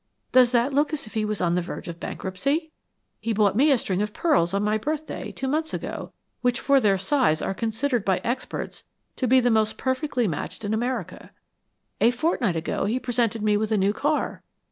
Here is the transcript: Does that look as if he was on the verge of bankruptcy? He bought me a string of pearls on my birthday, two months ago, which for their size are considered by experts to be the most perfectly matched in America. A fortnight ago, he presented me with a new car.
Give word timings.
Does 0.31 0.51
that 0.51 0.73
look 0.73 0.93
as 0.93 1.05
if 1.05 1.13
he 1.13 1.23
was 1.25 1.41
on 1.41 1.53
the 1.53 1.61
verge 1.61 1.87
of 1.87 1.99
bankruptcy? 1.99 2.71
He 3.19 3.33
bought 3.33 3.55
me 3.55 3.69
a 3.69 3.77
string 3.77 4.01
of 4.01 4.15
pearls 4.15 4.51
on 4.51 4.63
my 4.63 4.75
birthday, 4.79 5.31
two 5.31 5.47
months 5.47 5.75
ago, 5.75 6.11
which 6.41 6.59
for 6.59 6.79
their 6.79 6.97
size 6.97 7.39
are 7.39 7.53
considered 7.53 8.03
by 8.03 8.17
experts 8.23 8.83
to 9.17 9.27
be 9.27 9.39
the 9.39 9.51
most 9.51 9.77
perfectly 9.77 10.27
matched 10.27 10.65
in 10.65 10.73
America. 10.73 11.29
A 11.99 12.09
fortnight 12.09 12.55
ago, 12.55 12.85
he 12.85 12.99
presented 12.99 13.43
me 13.43 13.55
with 13.57 13.71
a 13.71 13.77
new 13.77 13.93
car. 13.93 14.41